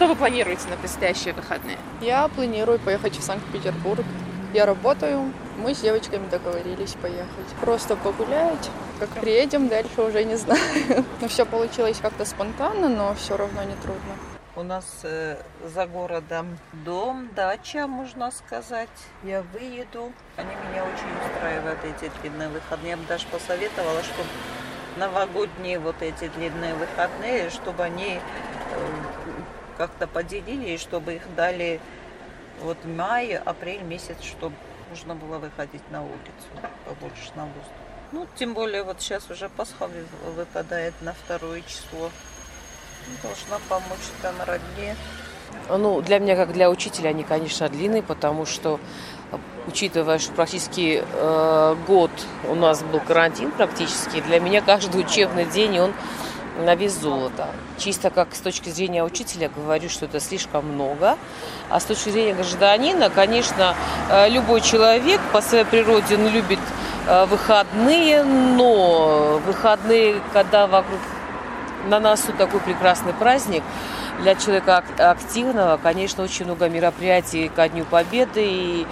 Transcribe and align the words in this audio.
Что 0.00 0.06
вы 0.06 0.16
планируете 0.16 0.66
на 0.70 0.78
предстоящие 0.78 1.34
выходные? 1.34 1.76
Я 2.00 2.26
планирую 2.28 2.78
поехать 2.78 3.18
в 3.18 3.22
Санкт-Петербург. 3.22 4.02
Я 4.54 4.64
работаю, 4.64 5.30
мы 5.58 5.74
с 5.74 5.80
девочками 5.80 6.26
договорились 6.26 6.94
поехать. 6.94 7.46
Просто 7.60 7.96
погулять. 7.96 8.70
Как 8.98 9.10
приедем, 9.10 9.68
дальше 9.68 10.00
уже 10.00 10.24
не 10.24 10.36
знаю. 10.36 11.04
Но 11.20 11.28
все 11.28 11.44
получилось 11.44 11.98
как-то 12.00 12.24
спонтанно, 12.24 12.88
но 12.88 13.14
все 13.14 13.36
равно 13.36 13.62
не 13.62 13.74
трудно. 13.74 14.14
У 14.56 14.62
нас 14.62 14.86
э, 15.02 15.36
за 15.66 15.86
городом 15.86 16.56
дом, 16.72 17.28
дача, 17.36 17.86
можно 17.86 18.30
сказать. 18.30 18.88
Я 19.22 19.42
выеду. 19.52 20.14
Они 20.38 20.48
меня 20.70 20.82
очень 20.82 21.30
устраивают, 21.30 21.78
эти 21.84 22.10
длинные 22.22 22.48
выходные. 22.48 22.92
Я 22.92 22.96
бы 22.96 23.04
даже 23.04 23.26
посоветовала, 23.26 24.02
чтобы 24.02 24.30
новогодние 24.96 25.78
вот 25.78 25.96
эти 26.00 26.28
длинные 26.28 26.72
выходные, 26.72 27.50
чтобы 27.50 27.82
они 27.82 28.14
э, 28.14 28.20
как-то 29.80 30.06
поделили, 30.06 30.74
и 30.74 30.76
чтобы 30.76 31.14
их 31.14 31.22
дали 31.34 31.80
вот 32.60 32.76
май, 32.84 33.34
апрель 33.34 33.80
месяц, 33.80 34.18
чтобы 34.20 34.54
можно 34.90 35.14
было 35.14 35.38
выходить 35.38 35.80
на 35.90 36.02
улицу 36.02 36.48
побольше 36.84 37.30
на 37.34 37.44
воздух. 37.44 37.72
Ну, 38.12 38.26
тем 38.36 38.52
более 38.52 38.82
вот 38.82 39.00
сейчас 39.00 39.30
уже 39.30 39.48
Пасха 39.48 39.88
выпадает 40.36 40.92
на 41.00 41.14
второе 41.14 41.62
число. 41.62 42.10
Должна 43.22 43.56
помочь 43.70 44.06
там 44.20 44.34
родне. 44.46 44.96
Ну, 45.70 46.02
для 46.02 46.18
меня, 46.18 46.36
как 46.36 46.52
для 46.52 46.68
учителя, 46.68 47.08
они, 47.08 47.24
конечно, 47.24 47.66
длинные, 47.70 48.02
потому 48.02 48.44
что, 48.44 48.78
учитывая, 49.66 50.18
что 50.18 50.32
практически 50.32 51.02
э, 51.02 51.76
год 51.86 52.10
у 52.46 52.54
нас 52.54 52.82
был 52.82 53.00
карантин 53.00 53.50
практически, 53.52 54.20
для 54.20 54.40
меня 54.40 54.60
каждый 54.60 55.00
учебный 55.00 55.46
день, 55.46 55.78
он 55.78 55.94
на 56.58 56.74
вес 56.74 56.92
золота. 56.92 57.48
Чисто 57.78 58.10
как 58.10 58.34
с 58.34 58.40
точки 58.40 58.70
зрения 58.70 59.04
учителя 59.04 59.50
говорю, 59.54 59.88
что 59.88 60.06
это 60.06 60.20
слишком 60.20 60.66
много. 60.66 61.16
А 61.68 61.80
с 61.80 61.84
точки 61.84 62.10
зрения 62.10 62.34
гражданина, 62.34 63.10
конечно, 63.10 63.74
э, 64.10 64.28
любой 64.28 64.60
человек 64.60 65.20
по 65.32 65.40
своей 65.40 65.64
природе 65.64 66.16
он 66.16 66.28
любит 66.28 66.58
э, 67.06 67.26
выходные, 67.26 68.24
но 68.24 69.40
выходные, 69.46 70.20
когда 70.32 70.66
вокруг 70.66 71.00
на 71.88 72.00
носу 72.00 72.32
такой 72.32 72.60
прекрасный 72.60 73.12
праздник, 73.12 73.62
для 74.20 74.34
человека 74.34 74.84
активного, 74.98 75.78
конечно, 75.78 76.22
очень 76.22 76.44
много 76.44 76.68
мероприятий 76.68 77.50
ко 77.54 77.68
Дню 77.68 77.84
Победы. 77.84 78.44
И, 78.44 78.86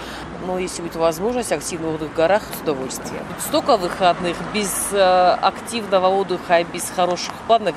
ну, 0.45 0.57
если 0.57 0.81
будет 0.81 0.95
возможность, 0.95 1.51
активный 1.51 1.89
отдых 1.93 2.11
в 2.11 2.15
горах 2.15 2.43
с 2.57 2.61
удовольствием. 2.61 3.23
Столько 3.39 3.77
выходных 3.77 4.35
без 4.53 4.89
э, 4.91 5.37
активного 5.41 6.07
отдыха 6.07 6.59
и 6.59 6.63
без 6.63 6.89
хороших 6.89 7.33
планов, 7.47 7.75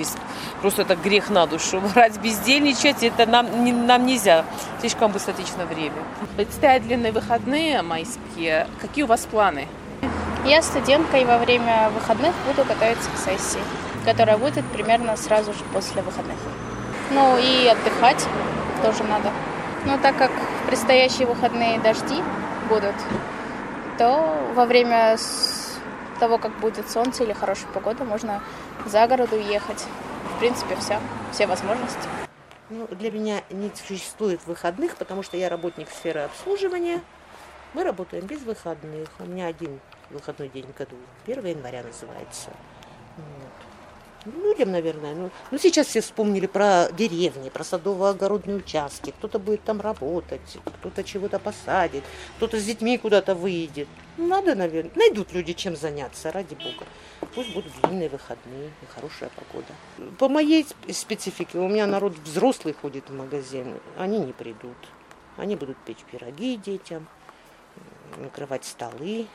просто 0.60 0.82
это 0.82 0.96
грех 0.96 1.28
на 1.28 1.46
душу. 1.46 1.80
Брать 1.94 2.18
бездельничать, 2.18 3.02
это 3.02 3.26
нам, 3.26 3.64
не, 3.64 3.72
нам 3.72 4.06
нельзя. 4.06 4.44
Слишком 4.80 5.12
быстротечно 5.12 5.66
время. 5.66 6.02
Предстоят 6.36 6.82
длинные 6.82 7.12
выходные 7.12 7.82
майские. 7.82 8.66
Какие 8.80 9.04
у 9.04 9.08
вас 9.08 9.26
планы? 9.30 9.68
Я 10.46 10.62
студентка 10.62 11.18
и 11.18 11.24
во 11.24 11.38
время 11.38 11.90
выходных 11.90 12.34
буду 12.46 12.66
готовиться 12.66 13.08
к 13.10 13.18
сессии, 13.18 13.60
которая 14.04 14.38
будет 14.38 14.64
примерно 14.66 15.16
сразу 15.16 15.52
же 15.52 15.60
после 15.72 16.02
выходных. 16.02 16.38
Ну 17.14 17.38
и 17.38 17.66
отдыхать 17.66 18.26
тоже 18.82 19.04
надо. 19.04 19.30
Но 19.84 19.98
так 19.98 20.16
как 20.16 20.30
предстоящие 20.66 21.26
выходные 21.26 21.80
дожди 21.80 22.22
будут, 22.68 22.94
то 23.98 24.52
во 24.54 24.64
время 24.64 25.16
того, 26.20 26.38
как 26.38 26.52
будет 26.60 26.88
солнце 26.88 27.24
или 27.24 27.32
хорошая 27.32 27.68
погода, 27.72 28.04
можно 28.04 28.42
за 28.86 29.06
город 29.06 29.32
уехать. 29.32 29.84
В 30.36 30.38
принципе, 30.38 30.76
все, 30.76 31.00
все 31.32 31.46
возможности. 31.46 32.08
Ну, 32.70 32.86
для 32.86 33.10
меня 33.10 33.42
не 33.50 33.70
существует 33.74 34.40
выходных, 34.46 34.96
потому 34.96 35.22
что 35.22 35.36
я 35.36 35.48
работник 35.48 35.90
сферы 35.90 36.20
обслуживания. 36.20 37.00
Мы 37.74 37.84
работаем 37.84 38.24
без 38.26 38.42
выходных. 38.42 39.08
У 39.18 39.24
меня 39.24 39.46
один 39.46 39.80
выходной 40.10 40.48
день 40.48 40.66
в 40.66 40.76
году. 40.76 40.96
1 41.26 41.44
января 41.44 41.82
называется. 41.82 42.50
Людям, 44.24 44.70
наверное. 44.70 45.14
Ну, 45.14 45.30
ну, 45.50 45.58
сейчас 45.58 45.88
все 45.88 46.00
вспомнили 46.00 46.46
про 46.46 46.88
деревни, 46.92 47.48
про 47.48 47.64
садово-огородные 47.64 48.56
участки. 48.56 49.10
Кто-то 49.10 49.40
будет 49.40 49.64
там 49.64 49.80
работать, 49.80 50.58
кто-то 50.64 51.02
чего-то 51.02 51.40
посадит, 51.40 52.04
кто-то 52.36 52.60
с 52.60 52.64
детьми 52.64 52.98
куда-то 52.98 53.34
выйдет. 53.34 53.88
Ну, 54.16 54.28
надо, 54.28 54.54
наверное. 54.54 54.92
Найдут 54.94 55.32
люди 55.32 55.54
чем 55.54 55.74
заняться, 55.74 56.30
ради 56.30 56.54
бога. 56.54 56.86
Пусть 57.34 57.52
будут 57.52 57.72
длинные 57.82 58.08
выходные 58.08 58.68
и 58.82 58.86
хорошая 58.94 59.30
погода. 59.30 59.72
По 60.18 60.28
моей 60.28 60.66
специфике, 60.92 61.58
у 61.58 61.68
меня 61.68 61.86
народ 61.86 62.16
взрослый 62.24 62.74
ходит 62.74 63.10
в 63.10 63.14
магазин, 63.14 63.80
они 63.98 64.18
не 64.18 64.32
придут. 64.32 64.76
Они 65.36 65.56
будут 65.56 65.78
печь 65.78 66.04
пироги 66.10 66.56
детям, 66.56 67.08
накрывать 68.18 68.64
столы, 68.64 69.26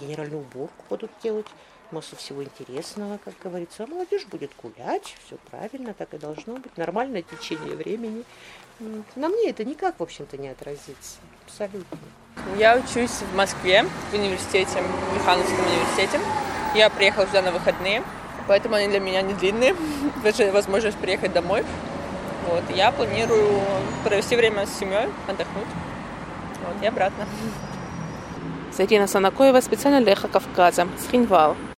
генеральную 0.00 0.40
уборку 0.40 0.84
будут 0.88 1.10
делать 1.22 1.46
массу 1.94 2.16
всего 2.16 2.42
интересного, 2.42 3.18
как 3.24 3.34
говорится. 3.42 3.84
А 3.84 3.86
молодежь 3.86 4.26
будет 4.26 4.50
гулять, 4.62 5.16
все 5.24 5.36
правильно, 5.50 5.94
так 5.94 6.12
и 6.12 6.18
должно 6.18 6.54
быть. 6.54 6.76
Нормальное 6.76 7.22
течение 7.22 7.76
времени. 7.76 8.24
На 9.14 9.28
мне 9.28 9.50
это 9.50 9.64
никак, 9.64 10.00
в 10.00 10.02
общем-то, 10.02 10.36
не 10.36 10.48
отразится. 10.48 11.18
Абсолютно. 11.46 11.98
Я 12.58 12.76
учусь 12.76 13.22
в 13.32 13.36
Москве, 13.36 13.84
в 14.10 14.14
университете, 14.14 14.82
в 14.82 15.14
Михайловском 15.14 15.64
университете. 15.64 16.20
Я 16.74 16.90
приехала 16.90 17.26
сюда 17.26 17.42
на 17.42 17.52
выходные, 17.52 18.02
поэтому 18.48 18.74
они 18.74 18.88
для 18.88 19.00
меня 19.00 19.22
не 19.22 19.34
длинные. 19.34 19.76
Даже 20.24 20.50
возможность 20.50 20.98
приехать 20.98 21.32
домой. 21.32 21.64
Вот, 22.48 22.64
я 22.74 22.90
планирую 22.90 23.60
провести 24.02 24.36
время 24.36 24.66
с 24.66 24.78
семьей, 24.78 25.08
отдохнуть. 25.28 25.68
Вот, 26.66 26.82
и 26.82 26.86
обратно. 26.86 27.26
Зарина 28.76 29.06
Санакоева 29.06 29.60
специально 29.60 30.00
для 30.00 30.12
Эхо 30.12 30.26
Кавказа. 30.26 30.88
Схинвал. 30.98 31.56